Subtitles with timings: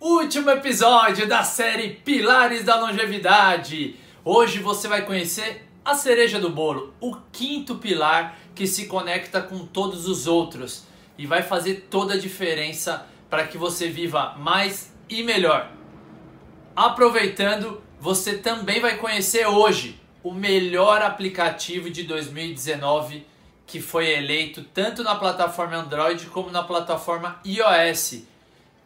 [0.00, 3.96] Último episódio da série Pilares da Longevidade.
[4.24, 9.66] Hoje você vai conhecer a cereja do bolo, o quinto pilar que se conecta com
[9.66, 10.86] todos os outros
[11.18, 15.70] e vai fazer toda a diferença para que você viva mais e melhor.
[16.74, 23.26] Aproveitando, você também vai conhecer hoje o melhor aplicativo de 2019
[23.66, 28.22] que foi eleito tanto na plataforma Android como na plataforma iOS,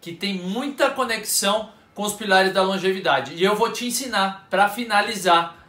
[0.05, 3.33] que tem muita conexão com os pilares da longevidade.
[3.37, 5.67] E eu vou te ensinar para finalizar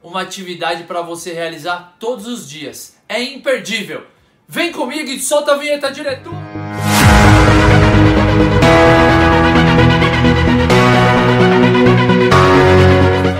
[0.00, 2.96] uma atividade para você realizar todos os dias.
[3.08, 4.06] É imperdível.
[4.46, 6.32] Vem comigo e solta a vinheta, diretor.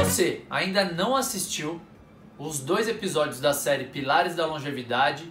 [0.01, 1.81] Você ainda não assistiu
[2.37, 5.31] os dois episódios da série Pilares da Longevidade,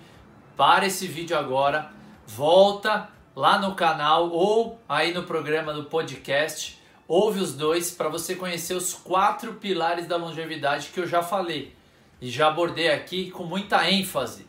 [0.56, 1.92] para esse vídeo agora,
[2.26, 8.36] volta lá no canal ou aí no programa do podcast, ouve os dois para você
[8.36, 11.76] conhecer os quatro pilares da longevidade que eu já falei
[12.22, 14.48] e já abordei aqui com muita ênfase.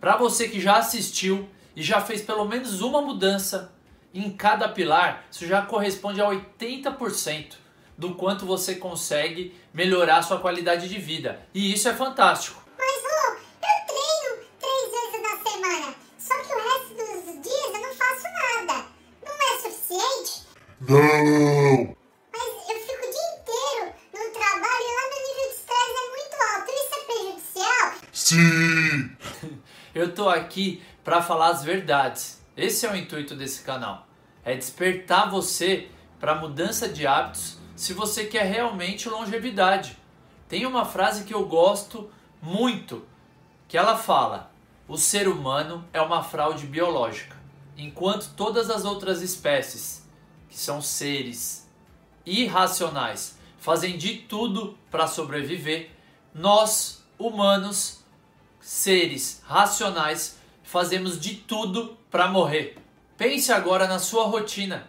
[0.00, 3.72] Para você que já assistiu e já fez pelo menos uma mudança
[4.14, 7.56] em cada pilar, isso já corresponde a 80%
[7.96, 11.40] do quanto você consegue melhorar sua qualidade de vida.
[11.52, 12.62] E isso é fantástico.
[12.78, 15.94] Mas, Rô, eu treino três vezes na semana.
[16.16, 18.86] Só que o resto dos dias eu não faço nada.
[19.24, 20.46] Não é suficiente?
[20.88, 20.98] Não!
[22.32, 26.08] Mas eu fico o dia inteiro no trabalho e lá meu nível de estresse é
[26.08, 26.70] muito alto.
[26.70, 27.92] Isso é prejudicial?
[28.10, 29.10] Sim!
[29.94, 32.42] Eu tô aqui para falar as verdades.
[32.56, 34.06] Esse é o intuito desse canal.
[34.42, 39.94] É despertar você para mudança de hábitos se você quer realmente longevidade.
[40.48, 43.06] Tem uma frase que eu gosto muito,
[43.68, 44.50] que ela fala:
[44.88, 47.36] "O ser humano é uma fraude biológica,
[47.76, 50.07] enquanto todas as outras espécies,
[50.48, 51.68] que são seres
[52.24, 55.90] irracionais, fazem de tudo para sobreviver,
[56.34, 58.04] nós, humanos,
[58.60, 62.76] seres racionais, fazemos de tudo para morrer.
[63.16, 64.88] Pense agora na sua rotina.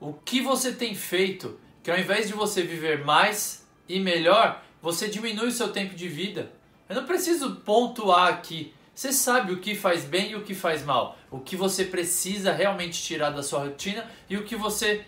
[0.00, 5.08] O que você tem feito que ao invés de você viver mais e melhor, você
[5.08, 6.50] diminui o seu tempo de vida?
[6.88, 8.72] Eu não preciso pontuar aqui.
[8.94, 11.18] Você sabe o que faz bem e o que faz mal.
[11.30, 15.04] O que você precisa realmente tirar da sua rotina e o que você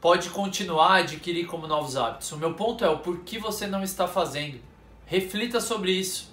[0.00, 2.32] pode continuar a adquirir como novos hábitos.
[2.32, 4.58] O meu ponto é o porquê você não está fazendo.
[5.04, 6.30] Reflita sobre isso.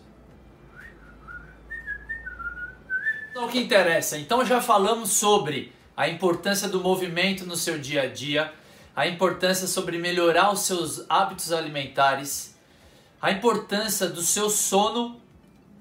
[3.32, 4.18] Então, o que interessa?
[4.18, 8.54] Então já falamos sobre a importância do movimento no seu dia a dia,
[8.96, 12.58] a importância sobre melhorar os seus hábitos alimentares,
[13.22, 15.22] a importância do seu sono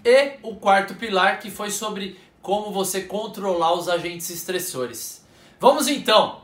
[0.07, 5.27] e o quarto pilar que foi sobre como você controlar os agentes estressores.
[5.59, 6.43] Vamos então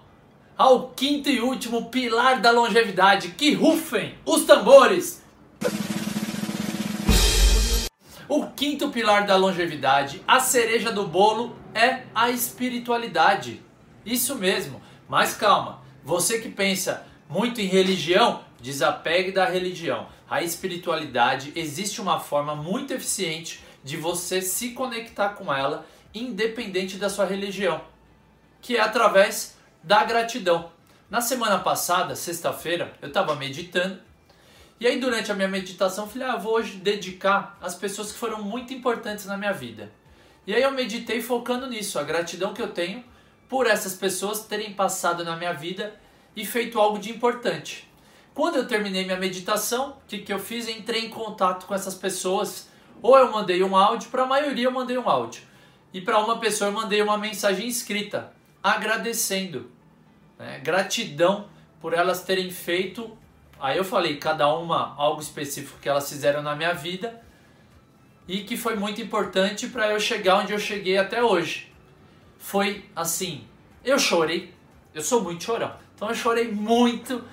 [0.59, 3.29] ao quinto e último pilar da longevidade.
[3.29, 5.23] Que rufem os tambores!
[8.29, 13.63] O quinto pilar da longevidade, a cereja do bolo, é a espiritualidade.
[14.05, 20.07] Isso mesmo, mas calma, você que pensa muito em religião, desapegue da religião.
[20.31, 25.85] A espiritualidade existe uma forma muito eficiente de você se conectar com ela,
[26.15, 27.83] independente da sua religião,
[28.63, 30.71] que é através da gratidão.
[31.11, 34.01] Na semana passada, sexta-feira, eu estava meditando
[34.83, 38.43] e aí, durante a minha meditação, falei: ah, vou hoje dedicar às pessoas que foram
[38.43, 39.93] muito importantes na minha vida.
[40.45, 43.05] E aí, eu meditei focando nisso, a gratidão que eu tenho
[43.49, 45.95] por essas pessoas terem passado na minha vida
[46.35, 47.89] e feito algo de importante.
[48.35, 50.69] Quando eu terminei minha meditação, o que, que eu fiz?
[50.69, 52.69] Entrei em contato com essas pessoas.
[53.03, 55.43] Ou eu mandei um áudio, para a maioria eu mandei um áudio.
[55.93, 58.33] E para uma pessoa eu mandei uma mensagem escrita,
[58.63, 59.71] agradecendo.
[60.39, 60.61] Né?
[60.61, 61.47] Gratidão
[61.81, 63.19] por elas terem feito
[63.63, 67.23] Aí eu falei cada uma algo específico que elas fizeram na minha vida
[68.27, 71.73] e que foi muito importante para eu chegar onde eu cheguei até hoje.
[72.39, 73.47] Foi assim,
[73.85, 74.53] eu chorei,
[74.93, 77.25] eu sou muito chorão, então eu chorei muito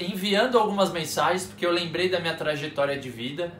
[0.00, 3.52] enviando algumas mensagens porque eu lembrei da minha trajetória de vida,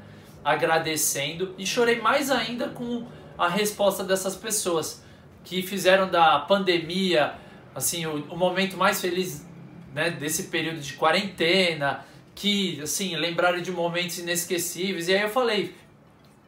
[0.44, 3.06] agradecendo e chorei mais ainda com
[3.38, 5.02] a resposta dessas pessoas
[5.44, 7.34] que fizeram da pandemia
[7.74, 9.46] assim o, o momento mais feliz
[9.94, 15.08] né, desse período de quarentena, que assim, lembraram de momentos inesquecíveis.
[15.08, 15.74] E aí eu falei,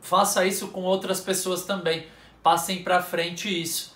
[0.01, 2.07] faça isso com outras pessoas também.
[2.43, 3.94] Passem para frente isso.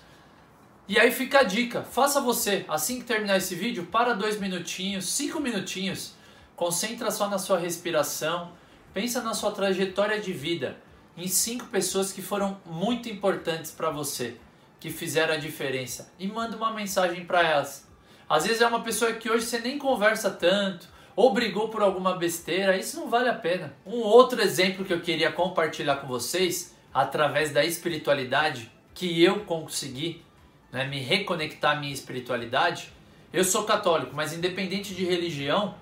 [0.88, 5.06] E aí fica a dica, faça você, assim que terminar esse vídeo, para dois minutinhos,
[5.06, 6.14] cinco minutinhos,
[6.56, 8.52] concentra só na sua respiração,
[8.94, 10.79] pensa na sua trajetória de vida,
[11.14, 14.37] em cinco pessoas que foram muito importantes para você,
[14.81, 17.87] que fizeram a diferença, e manda uma mensagem para elas
[18.26, 22.17] Às vezes é uma pessoa que hoje você nem conversa tanto, ou brigou por alguma
[22.17, 23.75] besteira, isso não vale a pena.
[23.85, 30.26] Um outro exemplo que eu queria compartilhar com vocês, através da espiritualidade, que eu consegui
[30.72, 32.92] né, me reconectar à minha espiritualidade.
[33.32, 35.74] Eu sou católico, mas independente de religião,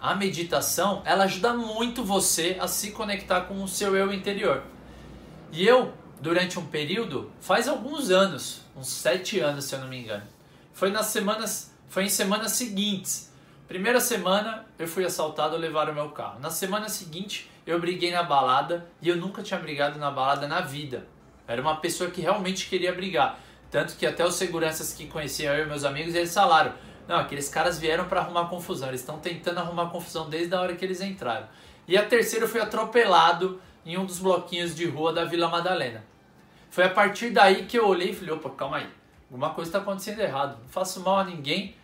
[0.00, 4.62] a meditação ela ajuda muito você a se conectar com o seu eu interior.
[5.50, 9.98] E eu, durante um período, faz alguns anos, uns sete anos se eu não me
[9.98, 10.24] engano,
[10.72, 13.32] foi nas semanas, foi em semanas seguintes.
[13.66, 16.38] Primeira semana eu fui assaltado, levaram meu carro.
[16.40, 20.60] Na semana seguinte eu briguei na balada e eu nunca tinha brigado na balada na
[20.60, 21.06] vida.
[21.46, 23.38] Era uma pessoa que realmente queria brigar.
[23.70, 26.72] Tanto que até os seguranças que conheciam eu e meus amigos, eles falaram:
[27.06, 30.76] não, aqueles caras vieram para arrumar confusão, eles estão tentando arrumar confusão desde a hora
[30.76, 31.46] que eles entraram.
[31.86, 36.04] E a terceira foi atropelado em um dos bloquinhos de rua da Vila Madalena.
[36.70, 38.88] Foi a partir daí que eu olhei e falei: opa, calma aí,
[39.30, 41.74] alguma coisa está acontecendo errado, não faço mal a ninguém.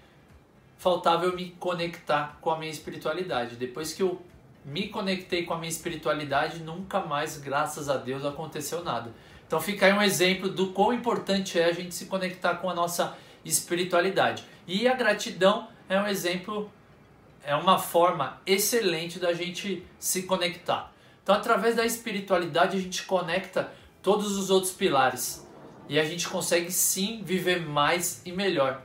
[0.76, 3.56] Faltava eu me conectar com a minha espiritualidade.
[3.56, 4.20] Depois que eu
[4.64, 9.12] me conectei com a minha espiritualidade, nunca mais, graças a Deus, aconteceu nada.
[9.46, 12.74] Então fica aí um exemplo do quão importante é a gente se conectar com a
[12.74, 14.44] nossa espiritualidade.
[14.66, 16.70] E a gratidão é um exemplo,
[17.44, 20.92] é uma forma excelente da gente se conectar.
[21.22, 25.46] Então, através da espiritualidade, a gente conecta todos os outros pilares
[25.88, 28.82] e a gente consegue sim viver mais e melhor.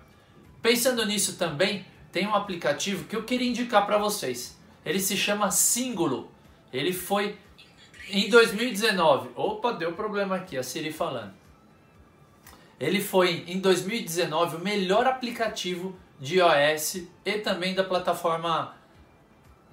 [0.61, 4.57] Pensando nisso também, tem um aplicativo que eu queria indicar para vocês.
[4.85, 6.31] Ele se chama Singulo.
[6.71, 7.37] Ele foi
[8.11, 9.31] em 2019.
[9.35, 11.33] Opa, deu problema aqui, a Siri falando.
[12.79, 18.75] Ele foi em 2019 o melhor aplicativo de iOS e também da plataforma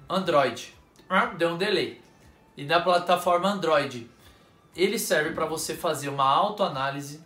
[0.09, 0.73] Android.
[1.09, 2.01] Ah, deu um delay.
[2.55, 4.09] E da plataforma Android.
[4.75, 7.23] Ele serve para você fazer uma autoanálise.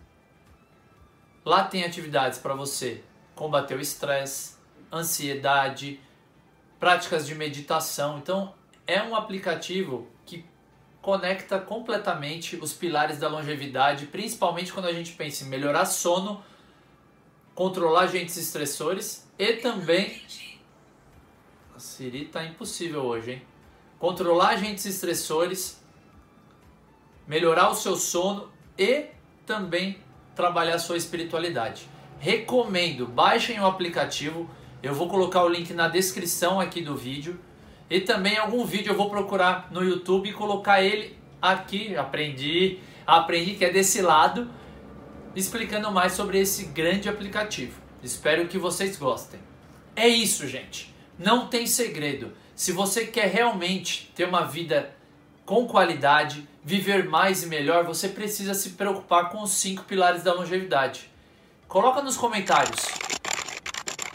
[1.43, 3.03] Lá tem atividades para você
[3.35, 4.55] combater o estresse,
[4.93, 5.99] ansiedade,
[6.79, 8.19] práticas de meditação.
[8.19, 8.53] Então,
[8.85, 10.45] é um aplicativo que
[11.01, 16.43] conecta completamente os pilares da longevidade, principalmente quando a gente pensa em melhorar sono,
[17.55, 20.21] controlar agentes estressores e também.
[21.75, 23.41] A Siri tá impossível hoje, hein?
[23.97, 25.83] Controlar agentes estressores,
[27.27, 29.07] melhorar o seu sono e
[29.45, 30.01] também
[30.35, 31.87] trabalhar a sua espiritualidade.
[32.19, 34.49] Recomendo, baixem o aplicativo.
[34.81, 37.39] Eu vou colocar o link na descrição aqui do vídeo.
[37.91, 41.93] E também algum vídeo eu vou procurar no YouTube e colocar ele aqui.
[41.97, 44.49] Aprendi, aprendi que é desse lado,
[45.35, 47.81] explicando mais sobre esse grande aplicativo.
[48.01, 49.41] Espero que vocês gostem.
[49.93, 50.95] É isso, gente.
[51.19, 52.31] Não tem segredo.
[52.55, 54.95] Se você quer realmente ter uma vida
[55.45, 60.33] com qualidade, viver mais e melhor, você precisa se preocupar com os cinco pilares da
[60.33, 61.11] longevidade.
[61.67, 62.85] Coloca nos comentários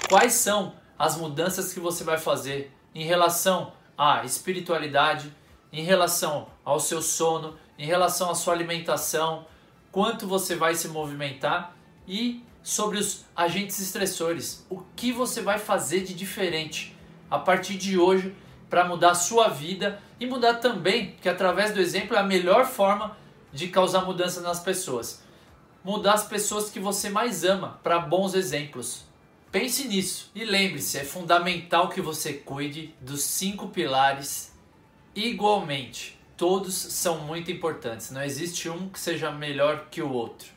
[0.08, 5.32] quais são as mudanças que você vai fazer em relação à espiritualidade,
[5.72, 9.46] em relação ao seu sono, em relação à sua alimentação,
[9.92, 11.76] quanto você vai se movimentar
[12.06, 14.66] e sobre os agentes estressores.
[14.68, 16.96] O que você vai fazer de diferente
[17.30, 18.34] a partir de hoje
[18.68, 22.66] para mudar a sua vida e mudar também, que através do exemplo é a melhor
[22.66, 23.16] forma
[23.52, 25.22] de causar mudança nas pessoas.
[25.84, 29.04] Mudar as pessoas que você mais ama para bons exemplos.
[29.58, 34.52] Pense nisso e lembre-se: é fundamental que você cuide dos cinco pilares
[35.14, 36.20] igualmente.
[36.36, 40.50] Todos são muito importantes, não existe um que seja melhor que o outro.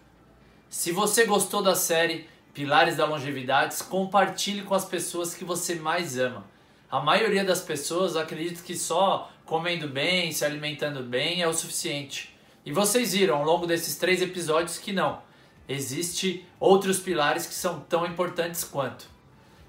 [0.70, 6.20] Se você gostou da série Pilares da Longevidade, compartilhe com as pessoas que você mais
[6.20, 6.46] ama.
[6.92, 12.36] A maioria das pessoas acredita que só comendo bem, se alimentando bem é o suficiente.
[12.66, 15.29] E vocês viram ao longo desses três episódios que não
[15.70, 19.06] existe outros pilares que são tão importantes quanto.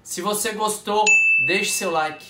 [0.01, 1.05] Se você gostou,
[1.45, 2.25] deixe seu like.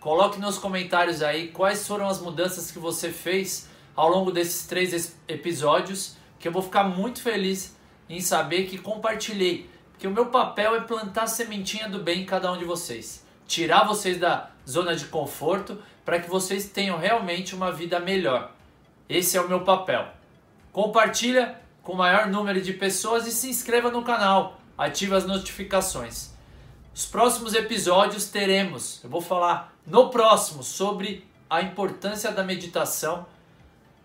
[0.00, 5.14] Coloque nos comentários aí quais foram as mudanças que você fez ao longo desses três
[5.28, 7.76] episódios, que eu vou ficar muito feliz
[8.08, 12.50] em saber que compartilhei, porque o meu papel é plantar sementinha do bem em cada
[12.50, 17.70] um de vocês, tirar vocês da zona de conforto para que vocês tenham realmente uma
[17.70, 18.52] vida melhor.
[19.08, 20.08] Esse é o meu papel.
[20.72, 26.30] Compartilha com o maior número de pessoas e se inscreva no canal, ative as notificações.
[26.94, 33.26] Os próximos episódios teremos, eu vou falar no próximo sobre a importância da meditação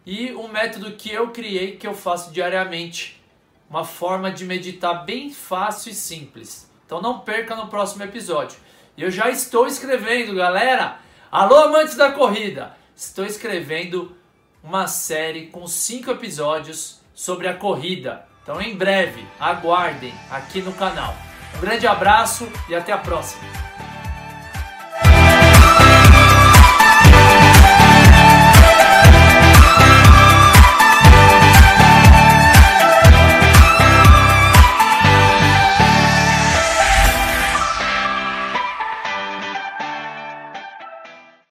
[0.05, 3.21] e um método que eu criei que eu faço diariamente,
[3.69, 6.71] uma forma de meditar bem fácil e simples.
[6.85, 8.57] Então não perca no próximo episódio.
[8.97, 10.99] Eu já estou escrevendo, galera.
[11.29, 14.15] Alô amantes da corrida, estou escrevendo
[14.63, 18.27] uma série com cinco episódios sobre a corrida.
[18.43, 21.15] Então, em breve, aguardem aqui no canal.
[21.57, 23.66] Um grande abraço e até a próxima.